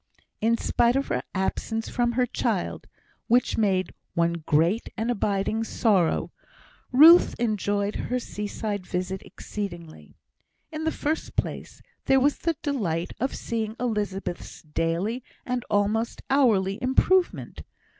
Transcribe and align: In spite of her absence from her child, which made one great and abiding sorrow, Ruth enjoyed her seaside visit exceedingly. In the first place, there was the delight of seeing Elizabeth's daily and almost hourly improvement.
In 0.41 0.57
spite 0.57 0.95
of 0.95 1.09
her 1.09 1.21
absence 1.35 1.87
from 1.87 2.13
her 2.13 2.25
child, 2.25 2.87
which 3.27 3.55
made 3.55 3.93
one 4.15 4.41
great 4.47 4.89
and 4.97 5.11
abiding 5.11 5.63
sorrow, 5.63 6.31
Ruth 6.91 7.35
enjoyed 7.39 7.95
her 7.97 8.17
seaside 8.17 8.87
visit 8.87 9.21
exceedingly. 9.21 10.15
In 10.71 10.85
the 10.85 10.91
first 10.91 11.35
place, 11.35 11.83
there 12.05 12.19
was 12.19 12.39
the 12.39 12.57
delight 12.63 13.13
of 13.19 13.35
seeing 13.35 13.75
Elizabeth's 13.79 14.63
daily 14.63 15.23
and 15.45 15.63
almost 15.69 16.23
hourly 16.31 16.81
improvement. 16.81 17.61